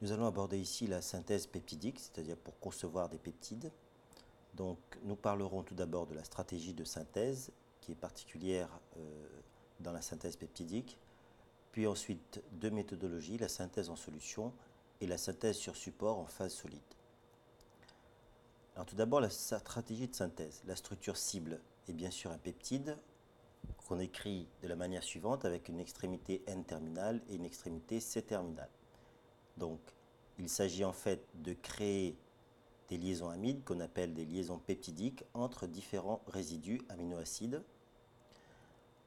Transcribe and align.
Nous 0.00 0.12
allons 0.12 0.26
aborder 0.26 0.58
ici 0.58 0.86
la 0.86 1.02
synthèse 1.02 1.46
peptidique, 1.46 1.98
c'est-à-dire 1.98 2.36
pour 2.36 2.58
concevoir 2.58 3.08
des 3.08 3.18
peptides. 3.18 3.70
Donc, 4.54 4.78
nous 5.02 5.16
parlerons 5.16 5.62
tout 5.62 5.74
d'abord 5.74 6.06
de 6.06 6.14
la 6.14 6.24
stratégie 6.24 6.72
de 6.72 6.84
synthèse, 6.84 7.50
qui 7.80 7.92
est 7.92 7.96
particulière 7.96 8.68
euh, 8.96 9.26
dans 9.80 9.92
la 9.92 10.00
synthèse 10.00 10.36
peptidique, 10.36 10.98
puis 11.72 11.86
ensuite 11.86 12.42
deux 12.52 12.70
méthodologies, 12.70 13.38
la 13.38 13.48
synthèse 13.48 13.90
en 13.90 13.96
solution 13.96 14.52
et 15.00 15.06
la 15.06 15.18
synthèse 15.18 15.56
sur 15.56 15.76
support 15.76 16.18
en 16.18 16.26
phase 16.26 16.52
solide. 16.52 16.80
Tout 18.86 18.96
d'abord, 18.96 19.20
la 19.20 19.28
stratégie 19.28 20.08
de 20.08 20.14
synthèse. 20.14 20.62
La 20.66 20.74
structure 20.74 21.16
cible 21.16 21.60
est 21.88 21.92
bien 21.92 22.10
sûr 22.10 22.30
un 22.30 22.38
peptide 22.38 22.96
qu'on 23.86 23.98
écrit 23.98 24.48
de 24.62 24.68
la 24.68 24.76
manière 24.76 25.02
suivante 25.02 25.44
avec 25.44 25.68
une 25.68 25.80
extrémité 25.80 26.42
N-terminale 26.46 27.20
et 27.28 27.34
une 27.34 27.44
extrémité 27.44 28.00
C-terminale. 28.00 28.70
Donc, 29.60 29.78
il 30.38 30.48
s'agit 30.48 30.84
en 30.84 30.92
fait 30.92 31.22
de 31.34 31.52
créer 31.52 32.16
des 32.88 32.96
liaisons 32.96 33.28
amides 33.28 33.62
qu'on 33.62 33.78
appelle 33.78 34.14
des 34.14 34.24
liaisons 34.24 34.58
peptidiques 34.58 35.22
entre 35.34 35.66
différents 35.66 36.22
résidus 36.26 36.80
aminoacides. 36.88 37.62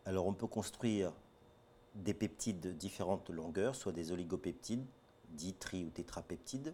Alors, 0.06 0.28
on 0.28 0.34
peut 0.34 0.48
construire 0.48 1.12
des 1.96 2.14
peptides 2.14 2.60
de 2.60 2.72
différentes 2.72 3.30
longueurs, 3.30 3.76
soit 3.76 3.92
des 3.92 4.12
oligopeptides, 4.12 4.86
dits 5.30 5.56
tri 5.56 5.84
ou 5.84 5.90
tétrapeptides, 5.90 6.74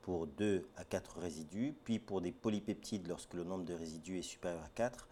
pour 0.00 0.26
2 0.26 0.66
à 0.76 0.84
4 0.84 1.18
résidus, 1.18 1.74
puis 1.84 1.98
pour 1.98 2.20
des 2.20 2.32
polypeptides 2.32 3.06
lorsque 3.08 3.34
le 3.34 3.44
nombre 3.44 3.64
de 3.64 3.74
résidus 3.74 4.18
est 4.18 4.22
supérieur 4.22 4.62
à 4.62 4.68
4, 4.74 5.08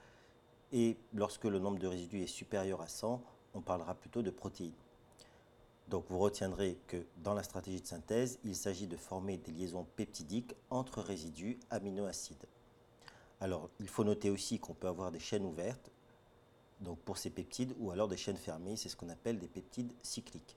et 0.72 0.96
lorsque 1.12 1.44
le 1.44 1.58
nombre 1.58 1.78
de 1.78 1.86
résidus 1.86 2.22
est 2.22 2.26
supérieur 2.28 2.80
à 2.80 2.88
100, 2.88 3.22
on 3.54 3.60
parlera 3.60 3.94
plutôt 3.94 4.22
de 4.22 4.30
protéines. 4.30 4.72
Donc 5.90 6.04
vous 6.08 6.20
retiendrez 6.20 6.78
que 6.86 7.04
dans 7.16 7.34
la 7.34 7.42
stratégie 7.42 7.80
de 7.80 7.86
synthèse, 7.86 8.38
il 8.44 8.54
s'agit 8.54 8.86
de 8.86 8.96
former 8.96 9.38
des 9.38 9.50
liaisons 9.50 9.84
peptidiques 9.96 10.54
entre 10.70 11.02
résidus 11.02 11.58
aminoacides. 11.68 12.46
Alors 13.40 13.68
il 13.80 13.88
faut 13.88 14.04
noter 14.04 14.30
aussi 14.30 14.60
qu'on 14.60 14.72
peut 14.72 14.86
avoir 14.86 15.10
des 15.10 15.18
chaînes 15.18 15.44
ouvertes, 15.44 15.90
donc 16.80 17.00
pour 17.00 17.18
ces 17.18 17.28
peptides, 17.28 17.74
ou 17.80 17.90
alors 17.90 18.06
des 18.06 18.16
chaînes 18.16 18.36
fermées, 18.36 18.76
c'est 18.76 18.88
ce 18.88 18.94
qu'on 18.94 19.08
appelle 19.08 19.40
des 19.40 19.48
peptides 19.48 19.92
cycliques. 20.00 20.56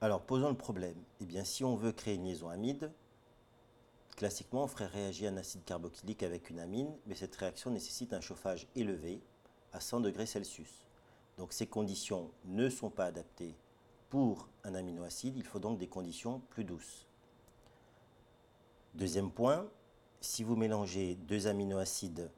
Alors 0.00 0.22
posons 0.22 0.48
le 0.48 0.56
problème. 0.56 1.00
Eh 1.20 1.26
bien 1.26 1.44
si 1.44 1.62
on 1.62 1.76
veut 1.76 1.92
créer 1.92 2.16
une 2.16 2.24
liaison 2.24 2.48
amide, 2.48 2.90
classiquement 4.16 4.64
on 4.64 4.68
ferait 4.68 4.86
réagir 4.86 5.30
un 5.30 5.36
acide 5.36 5.64
carboxylique 5.64 6.24
avec 6.24 6.50
une 6.50 6.58
amine, 6.58 6.92
mais 7.06 7.14
cette 7.14 7.36
réaction 7.36 7.70
nécessite 7.70 8.12
un 8.12 8.20
chauffage 8.20 8.66
élevé 8.74 9.22
à 9.72 9.78
100 9.78 10.00
degrés 10.00 10.26
Celsius. 10.26 10.84
Donc 11.38 11.52
ces 11.52 11.66
conditions 11.66 12.30
ne 12.44 12.68
sont 12.68 12.90
pas 12.90 13.06
adaptées 13.06 13.54
pour 14.08 14.48
un 14.62 14.74
aminoacide, 14.74 15.36
il 15.36 15.44
faut 15.44 15.58
donc 15.58 15.78
des 15.78 15.88
conditions 15.88 16.40
plus 16.50 16.64
douces. 16.64 17.06
Deuxième 18.94 19.30
point, 19.30 19.68
si 20.20 20.44
vous 20.44 20.54
mélangez 20.54 21.16
deux 21.16 21.48
aminoacides, 21.48 22.30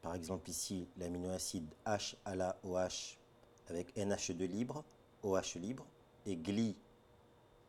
par 0.00 0.14
exemple 0.14 0.48
ici 0.48 0.88
l'aminoacide 0.96 1.68
H 1.84 2.14
à 2.24 2.34
la 2.34 2.56
OH 2.64 3.18
avec 3.68 3.94
NH2 3.96 4.46
libre, 4.46 4.84
OH 5.22 5.56
libre, 5.56 5.84
et 6.24 6.36
GLI 6.36 6.76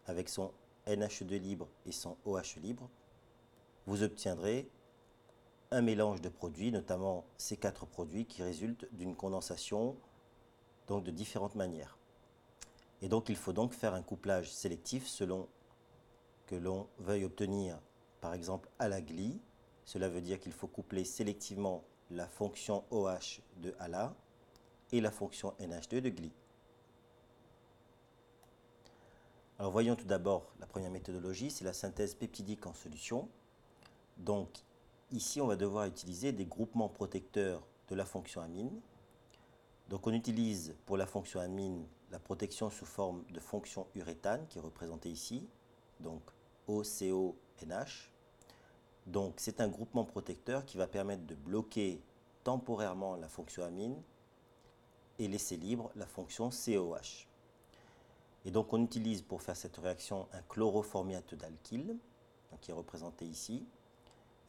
avec 0.05 0.29
son 0.29 0.51
NH2 0.87 1.37
libre 1.37 1.67
et 1.85 1.91
son 1.91 2.15
OH 2.25 2.59
libre, 2.61 2.89
vous 3.85 4.03
obtiendrez 4.03 4.69
un 5.71 5.81
mélange 5.81 6.21
de 6.21 6.29
produits, 6.29 6.71
notamment 6.71 7.25
ces 7.37 7.57
quatre 7.57 7.85
produits 7.85 8.25
qui 8.25 8.41
résultent 8.41 8.87
d'une 8.93 9.15
condensation 9.15 9.95
donc 10.87 11.03
de 11.03 11.11
différentes 11.11 11.55
manières. 11.55 11.97
Et 13.01 13.09
donc 13.09 13.29
il 13.29 13.35
faut 13.35 13.53
donc 13.53 13.73
faire 13.73 13.93
un 13.93 14.01
couplage 14.01 14.51
sélectif 14.51 15.07
selon 15.07 15.47
que 16.47 16.55
l'on 16.55 16.87
veuille 16.99 17.25
obtenir 17.25 17.79
par 18.21 18.33
exemple 18.33 18.69
à 18.79 18.87
la 18.87 19.01
gli. 19.01 19.39
Cela 19.85 20.09
veut 20.09 20.21
dire 20.21 20.39
qu'il 20.39 20.53
faut 20.53 20.67
coupler 20.67 21.05
sélectivement 21.05 21.83
la 22.11 22.27
fonction 22.27 22.83
OH 22.91 23.41
de 23.57 23.75
ALA 23.79 24.15
et 24.91 25.01
la 25.01 25.11
fonction 25.11 25.53
NH2 25.59 25.99
de 25.99 26.09
GLI. 26.09 26.31
Alors 29.59 29.71
voyons 29.71 29.95
tout 29.95 30.05
d'abord 30.05 30.51
la 30.59 30.67
première 30.67 30.91
méthodologie, 30.91 31.49
c'est 31.49 31.65
la 31.65 31.73
synthèse 31.73 32.13
peptidique 32.13 32.65
en 32.67 32.73
solution. 32.73 33.27
Donc 34.17 34.49
ici 35.11 35.41
on 35.41 35.47
va 35.47 35.55
devoir 35.55 35.85
utiliser 35.85 36.31
des 36.31 36.45
groupements 36.45 36.89
protecteurs 36.89 37.61
de 37.89 37.95
la 37.95 38.05
fonction 38.05 38.41
amine 38.41 38.81
donc 39.89 40.05
on 40.05 40.13
utilise 40.13 40.75
pour 40.85 40.97
la 40.97 41.05
fonction 41.05 41.39
amine 41.39 41.85
la 42.11 42.19
protection 42.19 42.69
sous 42.69 42.85
forme 42.85 43.23
de 43.31 43.39
fonction 43.39 43.87
uréthane 43.95 44.45
qui 44.47 44.57
est 44.57 44.61
représentée 44.61 45.09
ici, 45.09 45.47
donc 45.99 46.21
OCONH. 46.67 48.11
Donc 49.05 49.35
c'est 49.37 49.61
un 49.61 49.67
groupement 49.67 50.05
protecteur 50.05 50.65
qui 50.65 50.77
va 50.77 50.87
permettre 50.87 51.25
de 51.25 51.35
bloquer 51.35 52.01
temporairement 52.43 53.15
la 53.15 53.27
fonction 53.27 53.63
amine 53.63 54.01
et 55.19 55.27
laisser 55.27 55.57
libre 55.57 55.91
la 55.95 56.05
fonction 56.05 56.49
COH. 56.49 57.27
Et 58.45 58.51
donc 58.51 58.71
on 58.73 58.83
utilise 58.83 59.21
pour 59.21 59.41
faire 59.41 59.55
cette 59.55 59.77
réaction 59.77 60.27
un 60.33 60.41
chloroformiate 60.43 61.35
d'alkyle, 61.35 61.97
qui 62.61 62.71
est 62.71 62.73
représenté 62.73 63.25
ici. 63.25 63.65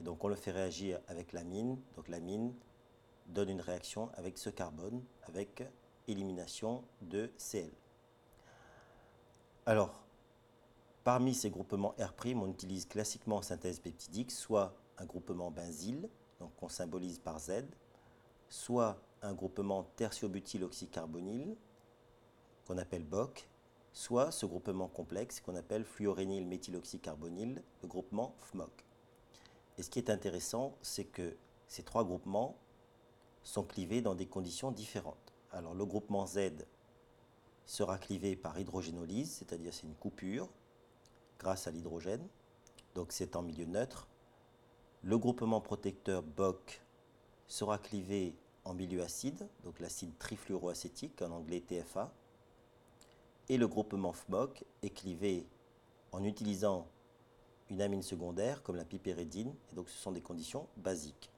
Et 0.00 0.05
donc 0.05 0.22
on 0.22 0.28
le 0.28 0.37
fait 0.37 0.53
réagir 0.53 1.00
avec 1.09 1.32
l'amine, 1.32 1.78
donc 1.97 2.09
l'amine 2.09 2.53
donne 3.28 3.50
une 3.50 3.61
réaction 3.61 4.11
avec 4.15 4.39
ce 4.39 4.50
carbone, 4.50 5.03
avec 5.22 5.62
élimination 6.06 6.84
de 7.03 7.31
Cl. 7.37 7.71
Alors, 9.66 10.06
parmi 11.05 11.34
ces 11.34 11.50
groupements 11.50 11.94
R', 11.99 12.15
on 12.37 12.49
utilise 12.49 12.87
classiquement 12.87 13.37
en 13.37 13.43
synthèse 13.43 13.81
peptidique 13.81 14.33
soit 14.33 14.75
un 14.99 15.05
groupement 15.05 15.50
benzyle, 15.50 16.09
donc 16.41 16.55
qu'on 16.56 16.69
symbolise 16.69 17.19
par 17.19 17.38
Z, 17.38 17.65
soit 18.49 19.00
un 19.22 19.34
groupement 19.34 19.84
tertiobutyle-oxycarbonyle, 19.97 21.56
qu'on 22.67 22.78
appelle 22.78 23.05
BOC, 23.05 23.49
soit 23.93 24.31
ce 24.31 24.47
groupement 24.47 24.88
complexe 24.88 25.41
qu'on 25.41 25.56
appelle 25.56 25.84
fluorényl 25.84 26.47
méthyloxycarbonyle, 26.47 27.62
le 27.83 27.88
groupement 27.88 28.34
FMOC. 28.41 28.84
Et 29.77 29.83
ce 29.83 29.91
qui 29.91 29.99
est 29.99 30.11
intéressant, 30.11 30.77
c'est 30.83 31.05
que 31.05 31.37
ces 31.67 31.83
trois 31.83 32.05
groupements 32.05 32.56
sont 33.43 33.65
clivés 33.65 34.03
dans 34.03 34.15
des 34.15 34.26
conditions 34.26 34.71
différentes. 34.71 35.32
Alors 35.53 35.75
le 35.75 35.84
groupement 35.87 36.26
Z 36.26 36.66
sera 37.66 37.99
clivé 37.99 38.37
par 38.37 38.59
hydrogénolyse, 38.59 39.31
c'est-à-dire 39.31 39.72
c'est 39.72 39.87
une 39.87 39.94
coupure 39.94 40.49
grâce 41.38 41.66
à 41.66 41.71
l'hydrogène, 41.71 42.26
donc 42.94 43.12
c'est 43.12 43.37
en 43.37 43.43
milieu 43.43 43.65
neutre. 43.65 44.09
Le 45.03 45.16
groupement 45.19 45.60
protecteur 45.60 46.22
BOC 46.22 46.82
sera 47.47 47.78
clivé 47.78 48.34
en 48.65 48.75
milieu 48.75 49.03
acide, 49.03 49.49
donc 49.65 49.81
l'acide 49.81 50.16
trifluoroacétique, 50.19 51.22
en 51.22 51.31
anglais 51.31 51.60
TFA. 51.60 52.12
Et 53.49 53.56
le 53.56 53.66
groupement 53.66 54.12
FMOC 54.12 54.65
est 54.82 54.91
clivé 54.91 55.47
en 56.12 56.25
utilisant 56.25 56.87
une 57.70 57.81
amine 57.81 58.03
secondaire 58.03 58.62
comme 58.62 58.76
la 58.76 58.84
piperidine, 58.84 59.55
et 59.70 59.75
donc 59.75 59.88
ce 59.88 59.97
sont 59.97 60.12
des 60.12 60.20
conditions 60.20 60.66
basiques. 60.76 61.31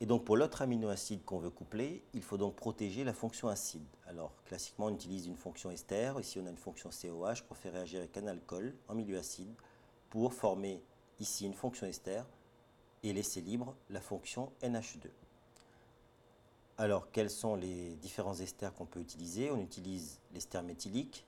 Et 0.00 0.06
donc 0.06 0.24
pour 0.24 0.36
l'autre 0.36 0.60
aminoacide 0.60 1.24
qu'on 1.24 1.38
veut 1.38 1.50
coupler, 1.50 2.02
il 2.12 2.22
faut 2.22 2.36
donc 2.36 2.54
protéger 2.54 3.02
la 3.02 3.14
fonction 3.14 3.48
acide. 3.48 3.86
Alors 4.06 4.32
classiquement 4.44 4.86
on 4.86 4.94
utilise 4.94 5.26
une 5.26 5.36
fonction 5.36 5.70
ester, 5.70 6.12
ici 6.20 6.38
on 6.38 6.46
a 6.46 6.50
une 6.50 6.58
fonction 6.58 6.90
COH 6.90 7.42
pour 7.48 7.56
faire 7.56 7.72
réagir 7.72 8.00
avec 8.00 8.16
un 8.18 8.26
alcool 8.26 8.76
en 8.88 8.94
milieu 8.94 9.16
acide 9.16 9.52
pour 10.10 10.34
former 10.34 10.82
ici 11.18 11.46
une 11.46 11.54
fonction 11.54 11.86
ester 11.86 12.22
et 13.02 13.12
laisser 13.14 13.40
libre 13.40 13.74
la 13.88 14.02
fonction 14.02 14.52
NH2. 14.62 15.08
Alors 16.76 17.10
quels 17.10 17.30
sont 17.30 17.56
les 17.56 17.96
différents 17.96 18.38
esters 18.38 18.74
qu'on 18.74 18.84
peut 18.84 19.00
utiliser? 19.00 19.50
On 19.50 19.60
utilise 19.60 20.20
l'ester 20.34 20.60
méthylique 20.60 21.24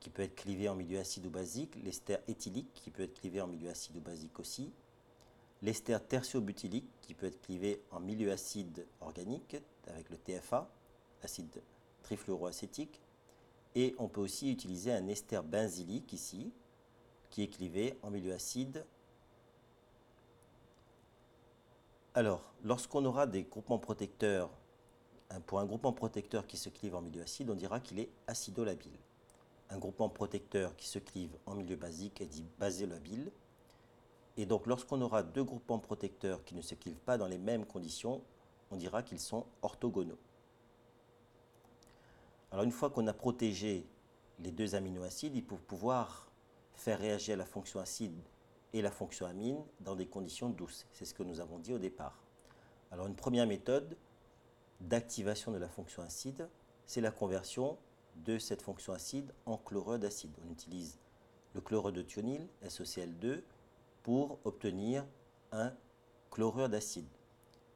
qui 0.00 0.08
peut 0.08 0.22
être 0.22 0.36
clivé 0.36 0.70
en 0.70 0.74
milieu 0.74 0.98
acide 0.98 1.26
ou 1.26 1.30
basique, 1.30 1.76
l'ester 1.84 2.16
éthylique 2.28 2.72
qui 2.72 2.90
peut 2.90 3.02
être 3.02 3.20
clivé 3.20 3.42
en 3.42 3.46
milieu 3.46 3.68
acide 3.68 3.96
ou 3.98 4.00
basique 4.00 4.38
aussi, 4.40 4.72
l'ester 5.62 5.98
tertiobutylique 6.08 6.88
qui 7.02 7.14
peut 7.14 7.26
être 7.26 7.40
clivé 7.40 7.82
en 7.90 8.00
milieu 8.00 8.30
acide 8.30 8.86
organique 9.00 9.56
avec 9.86 10.10
le 10.10 10.16
TFA, 10.16 10.68
acide 11.22 11.62
trifluoroacétique, 12.02 13.00
et 13.74 13.94
on 13.98 14.08
peut 14.08 14.20
aussi 14.20 14.50
utiliser 14.50 14.92
un 14.92 15.06
ester 15.08 15.40
benzylique 15.44 16.12
ici, 16.12 16.52
qui 17.30 17.42
est 17.42 17.48
clivé 17.48 17.98
en 18.02 18.10
milieu 18.10 18.32
acide. 18.32 18.86
Alors, 22.14 22.54
lorsqu'on 22.64 23.04
aura 23.04 23.26
des 23.26 23.42
groupements 23.42 23.78
protecteurs, 23.78 24.50
pour 25.46 25.60
un 25.60 25.66
groupement 25.66 25.92
protecteur 25.92 26.46
qui 26.46 26.56
se 26.56 26.68
clive 26.68 26.94
en 26.94 27.02
milieu 27.02 27.22
acide, 27.22 27.50
on 27.50 27.54
dira 27.54 27.80
qu'il 27.80 27.98
est 27.98 28.08
acidolabile. 28.26 28.96
Un 29.68 29.78
groupement 29.78 30.08
protecteur 30.08 30.76
qui 30.76 30.86
se 30.86 30.98
clive 30.98 31.36
en 31.44 31.54
milieu 31.54 31.76
basique 31.76 32.20
est 32.20 32.26
dit 32.26 32.46
basolabile. 32.58 33.30
Et 34.36 34.46
donc 34.46 34.66
lorsqu'on 34.66 35.00
aura 35.00 35.22
deux 35.22 35.44
groupements 35.44 35.78
protecteurs 35.78 36.44
qui 36.44 36.54
ne 36.54 36.62
se 36.62 36.74
pas 37.04 37.16
dans 37.16 37.26
les 37.26 37.38
mêmes 37.38 37.64
conditions, 37.64 38.22
on 38.70 38.76
dira 38.76 39.02
qu'ils 39.02 39.20
sont 39.20 39.46
orthogonaux. 39.62 40.18
Alors 42.50 42.64
une 42.64 42.72
fois 42.72 42.90
qu'on 42.90 43.06
a 43.06 43.12
protégé 43.12 43.86
les 44.40 44.50
deux 44.50 44.74
aminoacides, 44.74 45.34
il 45.34 45.42
faut 45.42 45.56
pouvoir 45.56 46.30
faire 46.74 46.98
réagir 46.98 47.36
la 47.36 47.46
fonction 47.46 47.80
acide 47.80 48.18
et 48.72 48.82
la 48.82 48.90
fonction 48.90 49.26
amine 49.26 49.62
dans 49.80 49.96
des 49.96 50.06
conditions 50.06 50.50
douces. 50.50 50.86
C'est 50.92 51.06
ce 51.06 51.14
que 51.14 51.22
nous 51.22 51.40
avons 51.40 51.58
dit 51.58 51.72
au 51.72 51.78
départ. 51.78 52.22
Alors 52.90 53.06
une 53.06 53.16
première 53.16 53.46
méthode 53.46 53.96
d'activation 54.80 55.52
de 55.52 55.58
la 55.58 55.68
fonction 55.68 56.02
acide, 56.02 56.48
c'est 56.84 57.00
la 57.00 57.10
conversion 57.10 57.78
de 58.24 58.38
cette 58.38 58.62
fonction 58.62 58.92
acide 58.92 59.32
en 59.46 59.56
chlorure 59.56 59.98
d'acide. 59.98 60.32
On 60.46 60.52
utilise 60.52 60.98
le 61.54 61.60
chlorure 61.60 61.92
de 61.92 62.02
thionyle, 62.02 62.46
SOCl2, 62.64 63.42
pour 64.06 64.38
obtenir 64.44 65.04
un 65.50 65.72
chlorure 66.30 66.68
d'acide. 66.68 67.08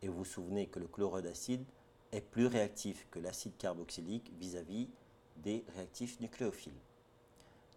Et 0.01 0.07
vous 0.07 0.19
vous 0.19 0.25
souvenez 0.25 0.69
que 0.69 0.79
le 0.79 0.87
chlorure 0.87 1.23
d'acide 1.23 1.65
est 2.13 2.21
plus 2.21 2.47
réactif 2.47 3.09
que 3.11 3.19
l'acide 3.19 3.57
carboxylique 3.57 4.31
vis-à-vis 4.39 4.89
des 5.39 5.65
réactifs 5.75 6.21
nucléophiles. 6.21 6.79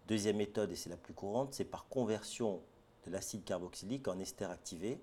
Deuxième 0.06 0.36
méthode, 0.36 0.70
et 0.70 0.76
c'est 0.76 0.88
la 0.88 0.96
plus 0.96 1.14
courante, 1.14 1.52
c'est 1.52 1.64
par 1.64 1.88
conversion 1.88 2.62
de 3.04 3.10
l'acide 3.10 3.42
carboxylique 3.42 4.06
en 4.06 4.20
ester 4.20 4.44
activé. 4.44 5.00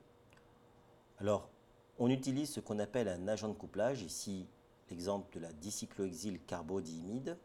Alors, 1.20 1.50
on 2.00 2.10
utilise 2.10 2.52
ce 2.52 2.62
qu'on 2.62 2.80
appelle 2.80 3.10
un 3.10 3.28
agent 3.28 3.50
de 3.50 3.54
couplage, 3.54 4.02
ici 4.02 4.48
l'exemple 4.90 5.36
de 5.36 5.42
la 5.42 5.52
dicyclohexyl 5.52 6.40
carbodiimide. 6.46 7.38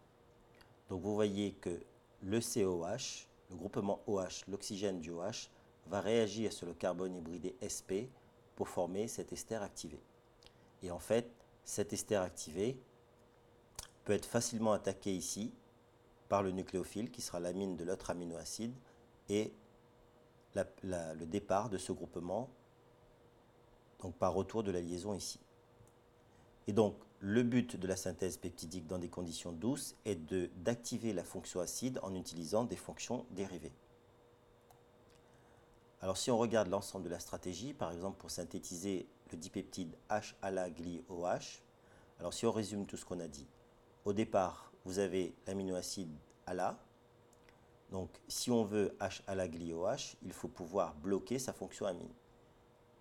Donc 0.89 1.03
vous 1.03 1.17
voyez 1.17 1.55
que 1.55 1.81
le 2.23 2.39
COH, 2.39 3.27
le 3.51 3.57
groupement 3.57 4.05
OH, 4.07 4.45
l'oxygène 4.47 5.01
du 5.01 5.11
OH, 5.11 5.51
va 5.89 6.01
réagir 6.01 6.53
sur 6.53 6.67
le 6.67 6.75
carbone 6.75 7.15
hybridé 7.15 7.55
SP 7.63 8.09
pour 8.55 8.69
former 8.69 9.09
cet 9.09 9.33
ester 9.33 9.57
activé. 9.57 10.01
Et 10.83 10.91
en 10.91 10.99
fait, 10.99 11.31
cet 11.65 11.93
ester 11.93 12.17
activé 12.17 12.79
peut 14.05 14.13
être 14.13 14.27
facilement 14.27 14.73
attaqué 14.73 15.15
ici 15.15 15.53
par 16.29 16.43
le 16.43 16.51
nucléophile 16.51 17.11
qui 17.11 17.23
sera 17.23 17.41
l'amine 17.41 17.77
de 17.77 17.85
l'autre 17.85 18.11
aminoacide 18.11 18.75
et 19.29 19.53
le 20.55 21.25
départ 21.25 21.69
de 21.69 21.77
ce 21.77 21.93
groupement 21.93 22.49
donc 24.01 24.15
par 24.17 24.35
retour 24.35 24.63
de 24.63 24.71
la 24.71 24.81
liaison 24.81 25.15
ici. 25.15 25.41
Et 26.67 26.73
donc 26.73 26.97
le 27.21 27.43
but 27.43 27.77
de 27.77 27.87
la 27.87 27.97
synthèse 27.97 28.37
peptidique 28.37 28.87
dans 28.87 28.99
des 28.99 29.09
conditions 29.09 29.53
douces 29.53 29.97
est 30.05 30.19
d'activer 30.63 31.13
la 31.13 31.25
fonction 31.25 31.61
acide 31.61 31.99
en 32.03 32.15
utilisant 32.15 32.65
des 32.65 32.77
fonctions 32.77 33.25
dérivées. 33.31 33.73
Alors 36.07 36.17
si 36.17 36.31
on 36.31 36.39
regarde 36.39 36.69
l'ensemble 36.69 37.07
de 37.07 37.11
la 37.11 37.19
stratégie, 37.19 37.75
par 37.75 37.91
exemple 37.91 38.17
pour 38.19 38.31
synthétiser 38.31 39.09
le 39.33 39.37
dipeptide 39.37 39.93
H-ala-gli-OH, 40.09 41.63
alors 42.21 42.33
si 42.33 42.47
on 42.47 42.53
résume 42.53 42.87
tout 42.87 42.97
ce 42.97 43.05
qu'on 43.05 43.19
a 43.19 43.27
dit, 43.27 43.49
au 44.05 44.13
départ, 44.13 44.71
vous 44.85 45.01
avez 45.01 45.35
l'aminoacide 45.49 46.17
ALA. 46.47 46.79
Donc 47.91 48.09
si 48.29 48.53
on 48.53 48.63
veut 48.63 48.97
H-ala-gli-OH, 49.01 50.15
il 50.23 50.33
faut 50.33 50.47
pouvoir 50.47 50.95
bloquer 50.95 51.41
sa 51.41 51.53
fonction 51.53 51.87
amine. 51.87 52.15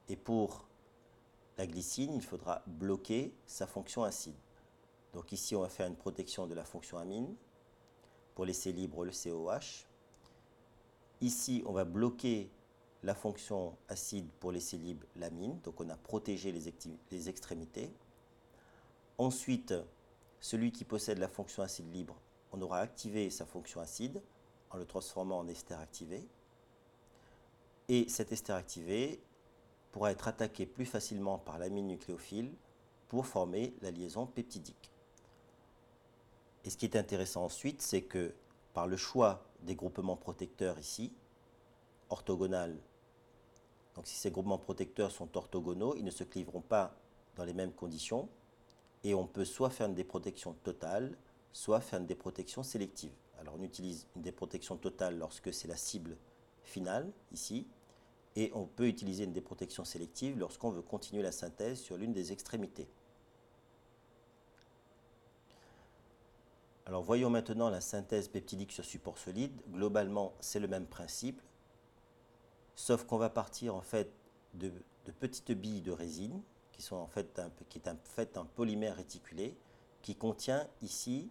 Et 0.09 0.15
pour 0.15 0.65
la 1.59 1.67
glycine, 1.67 2.15
il 2.15 2.23
faudra 2.23 2.63
bloquer 2.65 3.35
sa 3.45 3.67
fonction 3.67 4.03
acide. 4.03 4.33
Donc 5.13 5.31
ici, 5.31 5.55
on 5.55 5.61
va 5.61 5.69
faire 5.69 5.85
une 5.85 5.95
protection 5.95 6.47
de 6.47 6.55
la 6.55 6.65
fonction 6.65 6.97
amine 6.97 7.35
pour 8.33 8.45
laisser 8.45 8.71
libre 8.71 9.05
le 9.05 9.11
COH. 9.11 9.85
Ici, 11.21 11.61
on 11.67 11.71
va 11.71 11.85
bloquer 11.85 12.49
la 13.05 13.13
fonction 13.13 13.77
acide 13.87 14.27
pour 14.39 14.51
laisser 14.51 14.77
libre 14.77 15.05
l'amine. 15.15 15.59
Donc 15.61 15.79
on 15.79 15.89
a 15.89 15.95
protégé 15.95 16.51
les, 16.51 16.73
les 17.11 17.29
extrémités. 17.29 17.89
Ensuite, 19.17 19.73
celui 20.39 20.71
qui 20.71 20.83
possède 20.83 21.19
la 21.19 21.29
fonction 21.29 21.63
acide 21.63 21.93
libre, 21.93 22.19
on 22.51 22.61
aura 22.61 22.79
activé 22.79 23.29
sa 23.29 23.45
fonction 23.45 23.79
acide 23.79 24.21
en 24.71 24.77
le 24.77 24.85
transformant 24.85 25.39
en 25.39 25.47
ester 25.47 25.75
activé. 25.75 26.27
Et 27.87 28.09
cet 28.09 28.31
ester 28.31 28.53
activé, 28.53 29.21
pourra 29.91 30.11
être 30.11 30.27
attaqué 30.27 30.65
plus 30.65 30.85
facilement 30.85 31.37
par 31.37 31.57
l'amine 31.57 31.87
nucléophile 31.87 32.51
pour 33.07 33.25
former 33.25 33.73
la 33.81 33.91
liaison 33.91 34.25
peptidique. 34.25 34.91
Et 36.65 36.69
ce 36.69 36.75
qui 36.75 36.85
est 36.85 36.97
intéressant 36.97 37.45
ensuite, 37.45 37.81
c'est 37.81 38.01
que 38.01 38.33
par 38.73 38.87
le 38.87 38.97
choix 38.97 39.45
des 39.61 39.75
groupements 39.75 40.17
protecteurs 40.17 40.79
ici, 40.79 41.13
orthogonal, 42.09 42.75
donc 43.95 44.07
si 44.07 44.15
ces 44.15 44.31
groupements 44.31 44.57
protecteurs 44.57 45.11
sont 45.11 45.37
orthogonaux, 45.37 45.95
ils 45.95 46.03
ne 46.03 46.11
se 46.11 46.23
cliveront 46.23 46.61
pas 46.61 46.95
dans 47.35 47.45
les 47.45 47.53
mêmes 47.53 47.71
conditions, 47.71 48.27
et 49.03 49.13
on 49.13 49.25
peut 49.25 49.45
soit 49.45 49.69
faire 49.69 49.87
une 49.87 49.95
déprotection 49.95 50.53
totale, 50.63 51.17
soit 51.53 51.79
faire 51.79 51.99
une 51.99 52.05
déprotection 52.05 52.63
sélective. 52.63 53.13
Alors 53.39 53.55
on 53.57 53.63
utilise 53.63 54.07
une 54.15 54.21
déprotection 54.21 54.77
totale 54.77 55.17
lorsque 55.17 55.53
c'est 55.53 55.67
la 55.67 55.77
cible 55.77 56.17
finale, 56.63 57.11
ici, 57.31 57.67
et 58.35 58.51
on 58.53 58.65
peut 58.65 58.87
utiliser 58.87 59.23
une 59.23 59.33
déprotection 59.33 59.85
sélective 59.85 60.37
lorsqu'on 60.37 60.71
veut 60.71 60.81
continuer 60.81 61.21
la 61.21 61.31
synthèse 61.31 61.79
sur 61.79 61.95
l'une 61.95 62.11
des 62.11 62.33
extrémités. 62.33 62.87
Alors 66.85 67.01
voyons 67.01 67.29
maintenant 67.29 67.69
la 67.69 67.81
synthèse 67.81 68.27
peptidique 68.27 68.71
sur 68.71 68.85
support 68.85 69.17
solide. 69.17 69.51
Globalement, 69.71 70.33
c'est 70.39 70.59
le 70.59 70.67
même 70.67 70.85
principe, 70.85 71.41
sauf 72.75 73.05
qu'on 73.05 73.17
va 73.17 73.29
partir 73.29 73.75
en 73.75 73.81
fait 73.81 74.11
de, 74.53 74.71
petites 75.19 75.51
billes 75.51 75.81
de 75.81 75.91
résine 75.91 76.41
qui 76.71 76.81
sont 76.81 76.95
en 76.95 77.07
fait 77.07 77.39
est 77.39 77.89
fait 78.03 78.37
un 78.37 78.45
polymère 78.45 78.95
réticulé 78.95 79.57
qui 80.01 80.15
contient 80.15 80.67
ici 80.81 81.29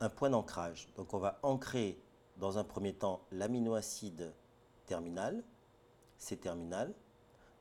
un 0.00 0.08
point 0.08 0.30
d'ancrage. 0.30 0.88
Donc 0.96 1.14
on 1.14 1.18
va 1.18 1.38
ancrer 1.42 1.98
dans 2.36 2.58
un 2.58 2.64
premier 2.64 2.94
temps 2.94 3.20
l'aminoacide 3.32 4.32
terminal 4.86 5.42
C-terminal, 6.18 6.92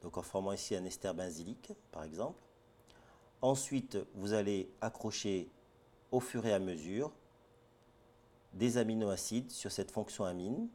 donc 0.02 0.18
en 0.18 0.24
formant 0.24 0.52
ici 0.52 0.76
un 0.76 0.84
ester 0.84 1.14
benzylique, 1.14 1.74
par 1.92 2.04
exemple. 2.04 2.42
Ensuite, 3.42 3.98
vous 4.16 4.34
allez 4.34 4.70
accrocher 4.82 5.50
au 6.12 6.20
fur 6.20 6.46
et 6.46 6.54
à 6.54 6.60
mesure 6.60 7.14
des 8.54 8.78
aminoacides 8.78 9.52
sur 9.52 9.72
cette 9.72 9.92
fonction 9.92 10.26
amine, 10.26 10.68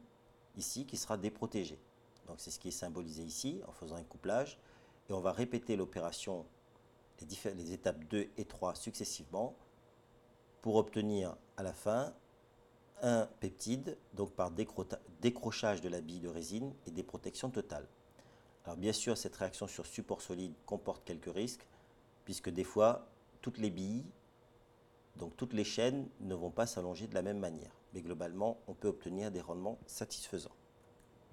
ici, 0.57 0.85
qui 0.85 0.97
sera 0.97 1.17
déprotégée. 1.17 1.79
Donc 2.27 2.37
c'est 2.39 2.51
ce 2.51 2.59
qui 2.59 2.69
est 2.69 2.71
symbolisé 2.71 3.23
ici, 3.23 3.61
en 3.67 3.71
faisant 3.71 3.95
un 3.95 4.03
couplage. 4.03 4.57
Et 5.09 5.13
on 5.13 5.19
va 5.19 5.31
répéter 5.31 5.75
l'opération, 5.75 6.45
les, 7.21 7.53
les 7.53 7.73
étapes 7.73 8.03
2 8.05 8.29
et 8.37 8.45
3 8.45 8.75
successivement, 8.75 9.55
pour 10.61 10.75
obtenir 10.75 11.35
à 11.57 11.63
la 11.63 11.73
fin 11.73 12.13
un 13.01 13.27
peptide, 13.41 13.97
donc 14.13 14.31
par 14.31 14.49
décrochage 15.21 15.81
de 15.81 15.89
la 15.89 15.99
bille 15.99 16.21
de 16.21 16.29
résine 16.29 16.73
et 16.87 16.91
des 16.91 17.03
protections 17.03 17.49
totales. 17.49 17.87
Alors 18.63 18.77
bien 18.77 18.93
sûr, 18.93 19.17
cette 19.17 19.35
réaction 19.35 19.67
sur 19.67 19.85
support 19.85 20.21
solide 20.21 20.53
comporte 20.65 21.03
quelques 21.03 21.33
risques, 21.33 21.67
puisque 22.23 22.49
des 22.49 22.63
fois, 22.63 23.05
toutes 23.41 23.57
les 23.57 23.69
billes, 23.69 24.05
donc 25.17 25.35
toutes 25.35 25.53
les 25.53 25.65
chaînes, 25.65 26.07
ne 26.21 26.33
vont 26.33 26.49
pas 26.49 26.65
s'allonger 26.65 27.07
de 27.07 27.13
la 27.13 27.21
même 27.21 27.39
manière. 27.39 27.71
Mais 27.93 28.01
globalement, 28.01 28.63
on 28.67 28.73
peut 28.73 28.87
obtenir 28.87 29.31
des 29.31 29.41
rendements 29.41 29.79
satisfaisants. 29.85 30.55